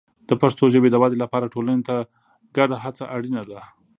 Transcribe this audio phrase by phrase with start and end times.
[0.27, 1.95] د پښتو ژبې د ودې لپاره ټولنې ته
[2.57, 3.59] ګډه هڅه اړینه ده.